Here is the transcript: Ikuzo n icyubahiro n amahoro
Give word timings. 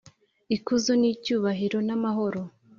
Ikuzo 0.55 0.91
n 1.01 1.03
icyubahiro 1.13 1.77
n 1.87 1.89
amahoro 1.97 2.41